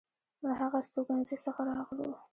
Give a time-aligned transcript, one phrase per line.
[0.43, 2.13] له هغه استوګنځي څخه راغلو.